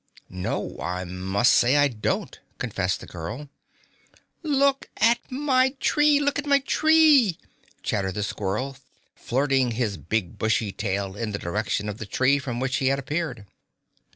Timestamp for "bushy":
10.39-10.71